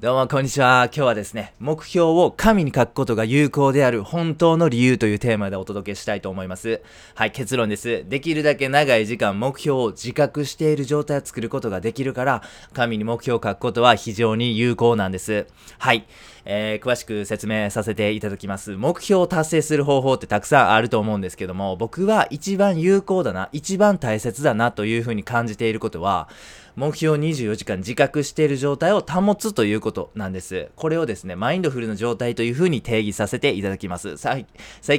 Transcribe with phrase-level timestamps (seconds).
[0.00, 0.84] どうも、こんにちは。
[0.86, 6.80] 今日はですね、目標を紙に書くことが有効である本当の理由というテーマでお届けしたいと思います。
[7.14, 8.08] はい、結論です。
[8.08, 12.42] できるだけ長い時間目標を自覚している状態を作ることができるから、
[12.72, 15.46] 紙に目標を書くことは非常に有効なんです。
[15.78, 16.06] はい。
[16.46, 18.78] えー、詳しく説明させていただきます。
[18.78, 26.30] 目標を達成する方法ってたくさんあると思うんですけども、僕は一番有効だな、一番大切だなというふうに感じていることは、
[26.76, 30.70] 目標24時間自覚している状態を保つということことなんです。
[30.76, 34.16] これをですね、マインドフルの状態というふうに定義させていただきます。
[34.16, 34.46] 最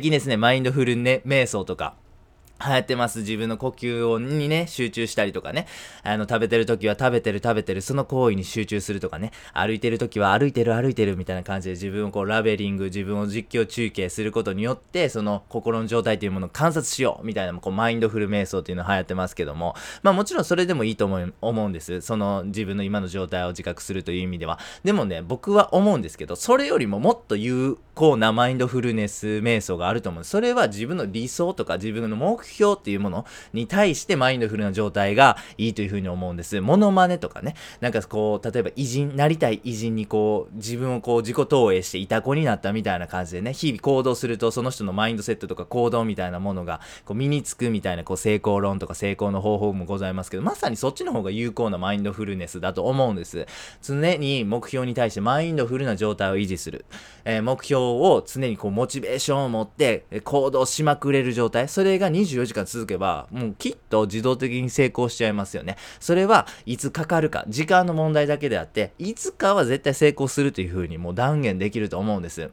[0.01, 1.95] 近ですね、マインドフル、ね、瞑想とか、
[2.65, 3.19] 流行ってます。
[3.19, 5.67] 自分の呼吸をにね、集中したりとかね。
[6.03, 9.31] あの、食べてる時は食べてる食べてる、その行為に集中するとかね。
[9.53, 19.75] 歩いてる時は歩いてる歩いてるみたいな感じで自分をこうラベリング、自分を実況中継することによって、その心の状態というものを観察しようみたいな、こうマインドフル瞑想っていうの流行ってますけども。
[20.03, 22.01] まあもちろんそれでもいいと思う思うんです。
[22.01, 24.59] その自分の今の状態を自覚するという意味では。
[24.83, 30.23] でもね、僕は思うんですけど、それよりももっと有効なマインドフルネス瞑想があると思う。
[30.23, 36.61] それは自分の理想とか自分の目標標っていうものに対してマインドフルな状態がいいというふうに思うんです。
[36.61, 53.45] モノマネとかね、なんかこう、例えば偉人、なりたい偉人にこう、自分をこう自己投影していた子になったみたいな感じでね、日々行動するとその人のマインドセットとか行動みたいなものがこう身につくみたいなこう成功論とか成功の方法もございますけど、まさにそっちの方が有効なマインドフルネスだと思うんです。
[53.81, 56.85] 常に目標に対してマインドフルな状態を維持する。
[57.25, 61.67] えー、目標を常にこうモチベーションを持って行動しまくれる状態。
[61.67, 65.77] それが24 4時間続けば、もうきっと自動的に成功しちゃいますよね。
[65.99, 72.51] それはいつかかるか、時間の問題だけであって、いつかは絶対成功するというふうにもう断言できると思うんです。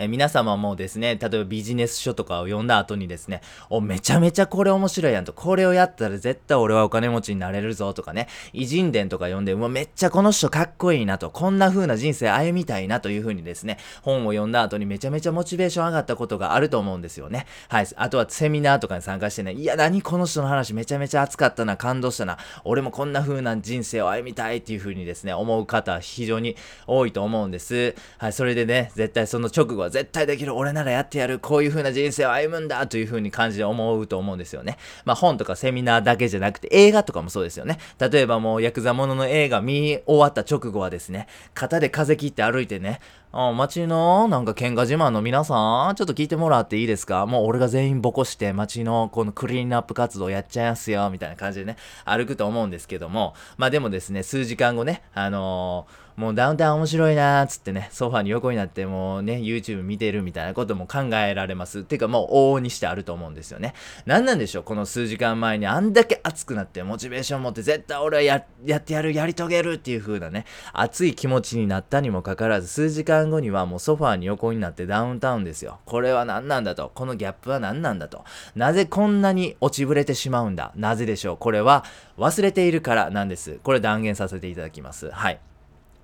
[0.00, 17.44] え皆様もですね、例えばビジネス書とかを読んだ後にですね、お、めちゃめちゃこれ面白いやんと、これをやったら絶対俺はお金持ちになれるぞとかね、偉人伝とか読んで、うわ、めっちゃこの人かっこいいなと、こんな風な人生歩みたいなという風にですね、本を読んだ後にめちゃめちゃモチベーション上がったことがあると思うんですよね。
[17.68, 17.86] はい。
[17.96, 27.94] あとはセミナーとかに参加してね、いや、何この人の話めちゃめちゃ熱かったな、感動したな、俺もこんな風な人生を歩みたいっていう風にですね、思う方は非常に多いと思うんです。
[28.16, 28.32] はい。
[28.32, 34.78] それでね、絶対その直後は絶対できる、俺ならやってやる、こういう風な人生を歩むんだという風に感じで思うと思うんですよね。
[35.04, 37.78] まあ本とかセミナーだけじゃなくて映画とかもそうですよね。
[37.98, 43.00] 例えばもうヤクザものの映画見終わった直後はですね、肩で風切って歩いてね、
[43.32, 47.26] あ街のなんか喧嘩自慢の皆さん、ちょっと聞いてもらっていいですか？
[47.26, 61.82] もう俺が全員ボコして街のこのクリーンアップ活動やっちゃいますよ、みたいな感じでね、歩くと思うんですけども、まあでもですね、数時間後ね、あのーもうダウンタウン面白いなーっつってね、ソファーに横になってもうね、YouTube 見てるみたいなことも考えられます。
[61.82, 63.72] てかもう往々にしてあると思うんですよね。
[64.04, 70.44] 何なんでしょうこの数時間前にあんだけ熱くなってモチベーション持って絶対俺はややってやる、やり遂げるっていう風なね、
[70.74, 75.78] 熱い気持ちになったにもかかわらず、数時間後にはもうソファーに横になってダウンタウンですよ。
[75.86, 76.92] これは何なんだと。
[76.94, 78.24] このギャップは何なんだと。
[78.54, 81.86] なぜこんなに落ちぶれてしまうんだなぜでしょうこれは
[82.18, 83.58] 忘れているからなんです。
[83.62, 85.10] これ断言させていただきます。
[85.10, 85.40] はい。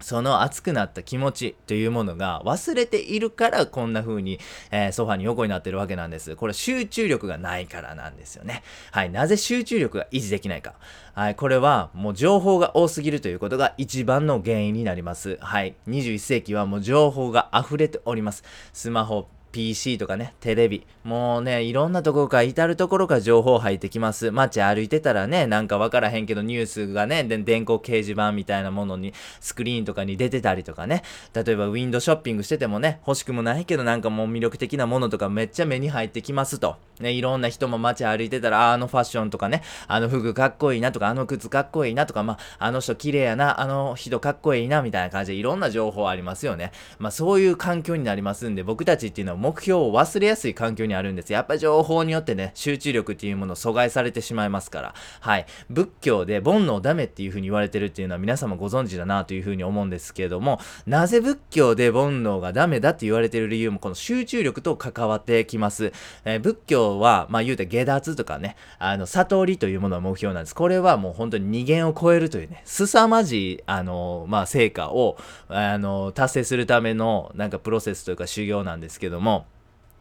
[0.00, 4.38] その熱くなった気持ちというものが忘れているからこんな風に、
[4.70, 6.36] えー、ソファに横になってるわけなんです。
[6.36, 8.62] これ集中力がないからなんですよね。
[8.90, 9.10] はい。
[9.10, 10.74] なぜ集中力が維持できないか。
[11.14, 11.34] はい。
[11.34, 15.38] これはもう情報が多すぎるということが一番の原因になります。
[15.40, 15.74] はい。
[15.88, 18.44] 21世紀はもう情報が溢れております。
[18.72, 20.86] スマホ、PC とかね、テレビ。
[21.02, 24.30] もうね、いろんなところから至るところから情報入ってきます。
[24.30, 31.02] 街歩いてたらね、なんかわからへんけどニュースがね、で電光掲示板みたいなものに、スクリーンとかに出てたりとかね。
[31.32, 36.76] 例えばウィンドショッピングしててもね、欲しくもないけどなんかもう魅力的なものとかめっちゃ目に入ってきますと。
[37.00, 46.72] ね、いろんな人も街歩いてたら、あのファッションとかね、あの服かっこいいなとか、あの靴かっこいいなとか、まあ、あの人綺麗やな、あの人かっこいいな、みたいな感じでいろんな情報ありますよね。
[46.98, 51.32] まあそういう環境になりますんで、僕たちっていうのは目標を忘れやすい環境にあるんです。
[51.32, 54.94] やっぱ情報によってね、集中力っていうものを阻害されてしまいますから。
[55.20, 55.46] はい。
[55.70, 65.92] 仏教で煩悩ダメっていう風に言われてるっていうのは皆様ご存知だなという風に思うんですけれども、なぜ仏教で煩悩がダメだって言われてる理由もこの集中力と関わってきます。
[66.24, 70.56] えー、仏教は、まあ言うて下脱とかね、あの、悟りというものが目標なんです。
[70.56, 75.16] これはもう本当に二元を超えるというね、凄まじい、あの、まあ成果を、
[75.48, 79.35] あの、達成するためのなんかプロセスというか修行なんですけども、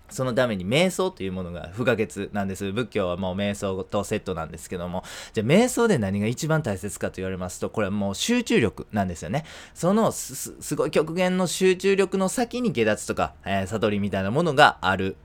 [0.10, 2.72] そのために瞑想というものが不可欠なんです。
[2.72, 5.04] 仏教はもう瞑想とセットなんですけども、
[5.34, 9.46] じゃあ瞑想で何が一番大切かと言われますと、これはもう集中力なんですよね。
[9.74, 15.16] そのすごい極限の集中力の先に下脱とか、えー、悟りみたいなものがある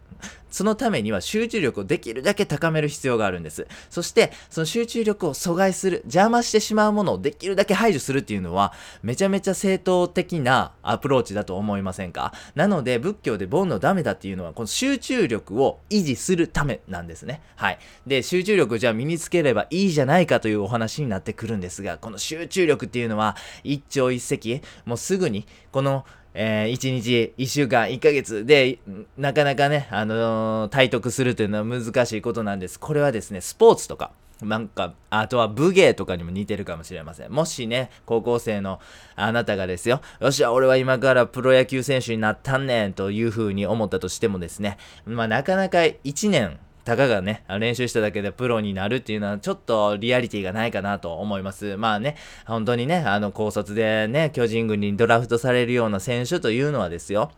[0.50, 3.68] そのためには集中力をできるだけ高める必要があるんです。
[3.88, 8.72] そして、その集中力を阻害する、邪魔してしまうものをできるだけ排除するっていうのは、
[9.02, 12.32] めちゃめちゃ正当的なアプローチだと思いませんか？
[12.54, 17.42] なので、仏教で煩悩ダメだっていうのは、この集中力を維持するためなんですね。
[17.56, 17.78] はい。
[18.06, 28.78] で、集中力をじゃあ身につければいいじゃないかというお話になってくるんですが、この集中力っていうのは、一朝一夕、もうすぐに、このえー、1日、1週間、1ヶ月で、
[29.18, 32.78] なかなかね、あのー、体得するというのは難しいことなんです。
[32.78, 34.12] これはですね、スポーツとか、
[34.42, 37.32] なんか、あとは武芸とかにも似てるかもしれません。
[37.32, 38.80] もしね、高校生の
[39.16, 51.76] あなたがですよ、よっしゃ、俺は今からプロ野球選手になったんねんというふうに思ったとしてもですね、まあなかなか1年、たかがね、練習しただけでプロになるっていうのはちょっとリアリティがないかなと思います。
[51.76, 52.16] まあね、
[52.46, 57.30] 本当にね、あの高卒でね、巨人軍にドラフトされるような選手というのはですよ、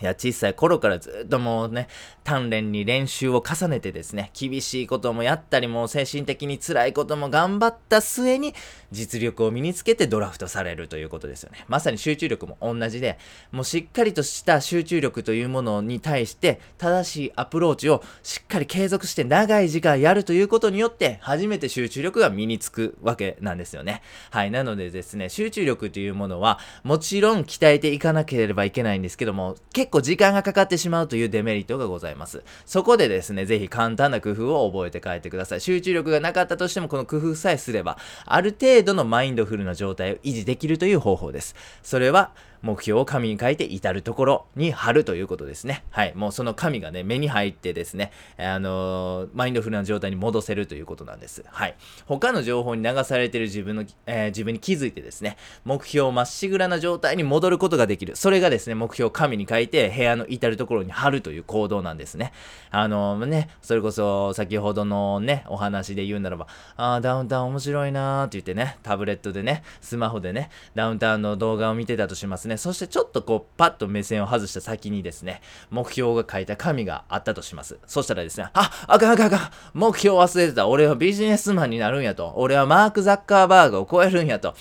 [0.00, 1.88] いや、小さい頃からずっともうね、
[2.24, 8.54] 鍛錬に練習を重ねてですね、厳しいこともやったり、もう精神的に辛いことも頑張った末に、
[8.90, 11.64] 実力を身につけてドラフトされるということですよね。
[11.68, 13.18] まさに集中力も同じで、
[13.50, 24.02] もうしっかりとした集中力というものに対して、正しいアプローチをしっかり継続して長い時間やるということによって、初めて集中力が身につくわけなんですよね。
[24.30, 24.50] はい。
[24.50, 32.44] なのでですね、集中力というものは、もちろん鍛えていかなければいけないんですけども、結構時間がかかってしまうというデメリットがございます。
[32.66, 35.60] そこでですね、ぜひ簡単な工夫を覚えて帰ってください。
[35.60, 41.56] 集中力がなかったとしても、この工夫さえすれば、ある程度のマインドフルな状態を維持できるという方法です。
[41.82, 42.30] それは、
[42.62, 45.84] 目標を紙に書いて至るところに貼るということですね。
[45.90, 46.14] はい。
[46.14, 51.44] もうその紙がね、目に入ってですね、あのー、マインドフルな状態に戻せるということなんです。
[51.48, 51.76] はい。
[52.06, 58.16] 他の情報に流されている自分の、えー、自分に気づいてですね、目標をまっしぐらな状態に戻ることができる。
[58.16, 62.32] それがですね、目標を紙に書いて部屋の至るところに貼るという行動なんですね。
[62.70, 72.51] あのー、ね、それこそ先ほどのね、お話で言うならば、あー、ダウンタウン面白いなーって言ってね、タブレットでね、スマホでね、ダウンタウンの動画を見てたとしますね。
[72.52, 72.58] ね。
[72.58, 75.40] そしてちょっとこう、パッと目線を外した先にですね、
[75.70, 77.78] 目標が書いた紙があったとします。
[77.86, 80.68] そしたらですね、あ、あかんあかんあかん、目標忘れてた。
[80.68, 82.32] 俺はビジネスマンになるんやと。
[82.36, 84.54] 俺はマーク・ザッカーバーグを超えるんやと。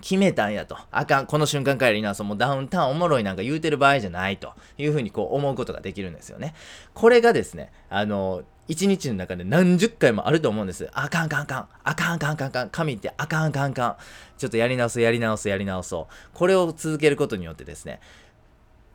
[0.00, 0.76] 決めたんやと。
[0.90, 6.54] あかん、この瞬間からいな、そのダウンタウンおもろいなんか言うてる場合じゃないというふうにこう思うことができるんですよね。
[6.94, 10.88] これがですね、あの、一日の中で何十回もあると思うんです。
[10.92, 11.68] あかんかんかん。
[11.84, 12.70] あかんかんかんかん。
[12.70, 13.96] 神ってあかんかんかん。
[14.36, 16.14] ちょっとやり直そうやり直そうやり直そう。
[16.34, 18.00] これを続けることによってですね、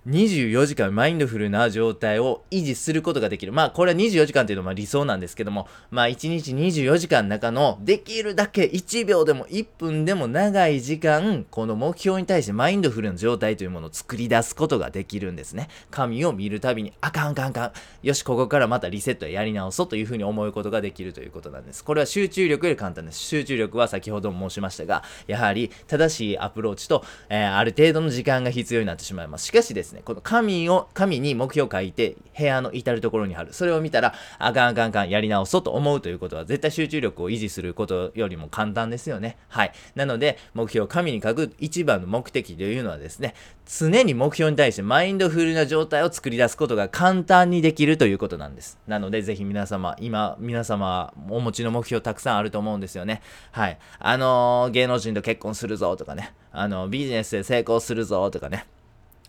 [0.07, 3.53] 24時間マインドフルな状態を維持することができる。
[3.53, 15.69] まあこれは24時間っていうのは理想なんですけども、まあ1日24時間の中のできるだけ1秒でも1分でも長い時間、この目標に対してマインドフルな状態というものを作り出すことができるんですね。
[15.89, 17.71] 紙を見るたびに、あかんあかんあかん。
[18.05, 21.81] よし、ここからまたリセットやり直そうというふうに思うことができるということなんです。
[21.81, 23.19] これは集中力より簡単です。
[23.19, 29.45] 集中力は先ほども申しましたが、やはり正しいアプローチと、えー、ある程度の時間が必要になってしまいます。
[29.45, 33.53] しかしですね、ねこの紙を、紙に目標を書いて、部屋の至るところに貼る。
[33.53, 39.37] それを見たら、あかんあかんあかん、やり直そうと思うということは、絶対集中力を維持することよりも簡単ですよね。
[39.47, 39.71] はい。
[39.95, 43.35] なので、目標を紙に書く一番の目的というのはですね、
[43.65, 48.77] 常に目標に対してマインドフルな状態を作り出すことが簡単にできるということなんです。
[48.87, 53.21] なので、ぜひ皆様、今、皆様、お持ちの目標たくさんあると思うんですよね。
[53.51, 53.77] はい。
[53.99, 58.65] あのー、芸能人と結婚するぞとかね、あのー、ビジネスで成功するぞとかね、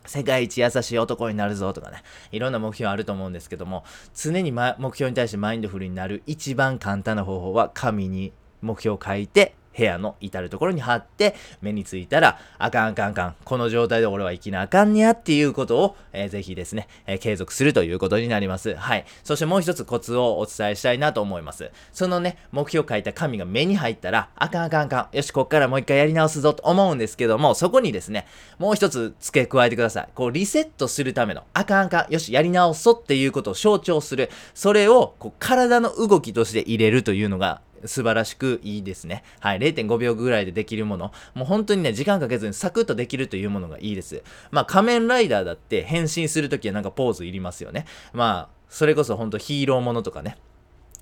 [0.06, 2.02] 世界一優しい男になるぞとかね、
[2.32, 18.74] いろんな目標あると思うんですけども、常に、ま、目標に対してマインドフルになる一番簡単な方法は紙に目標を書いて部屋の至るところに貼って、目についたら、あかんあかんあかん、この状態で俺は生きなあかんにゃっていうことを、えー、ぜひですね、えー、継続するということになります。
[18.74, 19.04] はい。
[19.22, 21.70] そしてもう一つコツをお伝えしたいなと思います。
[21.92, 28.26] そのね、目標を書いた紙が目に入ったら、あかんあかんあかん、よし、こっからもう一回やり直すぞと思うんですけども、そこにですね、
[28.58, 30.08] もう一つ付け加えてください。
[30.14, 34.30] こう、リセットするための、あかんあかん、よし、やり直そうっていうことを象徴する。
[34.54, 39.22] それを、こう、体の動きとして入れるというのが、素晴らしくいいですね。
[39.40, 39.58] はい。
[39.58, 41.12] 0.5秒ぐらいでできるもの。
[41.34, 44.22] もう本当にね、時間かけずにサクッとできるというものがいいです。
[44.50, 47.86] まあ、仮面ライダーだって変身するときはなんかポーズいりますよね。
[48.12, 50.36] まあ、それこそ本当ヒーローものとかね。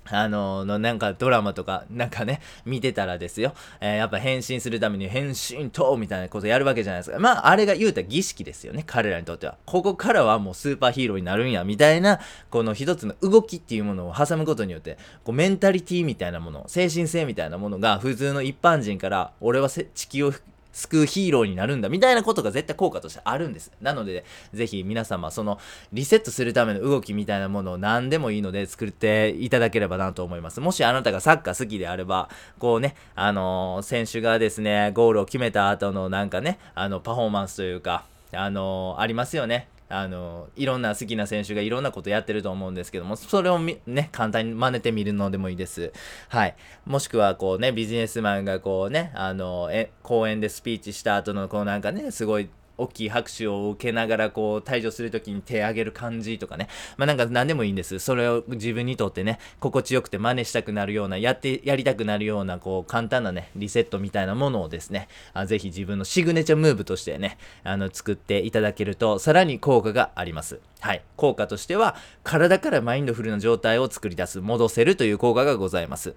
[0.09, 7.19] あのの、なんかドラマとか、なんかね、見てたらですよ、えー、やっぱ変身するために変身とみたいなことやるわけじゃないですか。
[7.19, 9.57] まあ、あれが言うた儀式ですよね、彼らにとっては。
[9.65, 12.19] ここからはもうスーパーヒーローになるんや、みたいな、
[12.49, 20.33] この一つの動きっていうものを挟むことによって、こうメンタリティみたいなもの、精神性みたいなものが普通の一般人から、俺は地球を
[20.73, 23.71] 救うヒーローになるんだみたいなことが絶対効果としてあるんです。
[23.81, 25.59] なので、ぜひ皆様、その
[25.93, 30.59] リセットするための動きみたいなものを何でもいいので作っていただければなと思います。
[30.59, 39.67] もしあなたがサッカー好きであれば、こうね、あのー、選手がですね、ゴールを決めた後のなんかね、あの、パフォーマンスというか、あのー、ありますよね。
[39.93, 45.93] あのいろんな好きな選手がいろんなことやってると思うんですけどもそれをね簡単に真似てみるのでもいいです。
[46.29, 46.55] はい。
[46.85, 56.67] もしくはこうねビジネスマンがこうねあのえ公演でスピーチした後のこうなんかねすごい大きい拍手を受けながらこう退場するときに手上げる感じとかね。
[56.97, 57.99] まあなんか何でもいいんです。
[57.99, 70.59] それを自分にとってね、心地よくて真似したくなるような、やって、やりたくなるような、こう簡単なね、リセットみたいなものをですね、あぜひ自分のシグネチャームーブとしてね、あの、作っていただけると、さらに効果があります。
[70.79, 71.03] はい。
[71.15, 76.15] 効果としては、体からマインドフルな状態を作り出す、戻せるという効果がございます。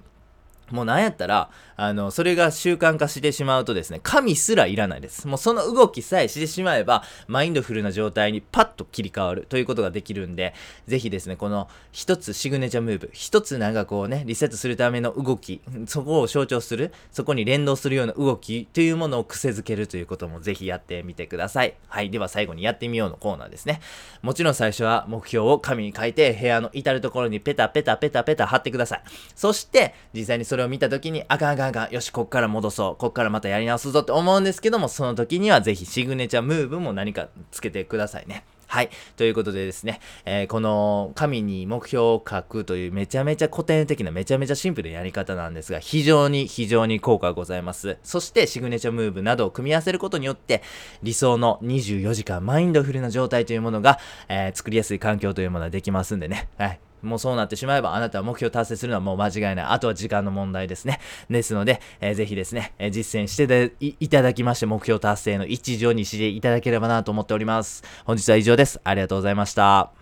[0.70, 5.28] もうなんやったら、あの、それが習慣化してしまうとですね、神すらいらないです。
[5.28, 10.54] もうその動きさえしてしまえば、マインドフルな状態にパッと切り替わるということができるんで、
[10.86, 21.74] ぜひですね、この一つシグネチャームーブ、一つなんかこうね、リセットするための動き、そこを象徴する、そこに連動するような動きというものを癖づけるということもぜひやってみてください。
[21.88, 22.10] はい。
[22.10, 23.80] では最後にやってみようのコーナーですね。
[24.22, 29.02] もちろん最初は目標を紙に書いて、部屋の至るところにペタペタペタペタ貼ってください。
[29.34, 38.44] そして、実際にそれを見た時に、あかんあかんあかん、よし、こっから戻そう、こっからまたやり直すぞって思うんですけども、その時にはぜひシグネチャームーブも何かつけてくださいね。
[38.68, 38.90] はい。
[39.16, 47.98] ということでですね、えー、この紙に目標を書くというめちゃめちゃ古典的なめちゃめちゃシンプルなやり方なんですが、非常に非常に効果がございます。
[48.02, 50.62] そしてシグネチャームーブなどを組み合わせることによって、
[51.02, 53.98] 理想の24時間マインドフルな状態というものが、
[54.28, 56.48] えー、作りやすい環境というものができますんでね。
[56.58, 56.80] はい。
[57.02, 59.64] もうそうなってしまえば、あなたは目標達成するのはもう間違いない。
[59.66, 61.00] あとは時間の問題ですね。
[61.30, 67.84] ですので、えー、ぜひですね、えー、実践していただきまして、目標達成の一助にしていただければなと思っております。
[68.04, 68.80] 本日は以上です。
[68.84, 69.96] ありがとうございました。